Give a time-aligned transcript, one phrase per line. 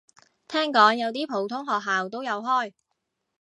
[0.47, 2.73] 聽講有啲普通學校都有開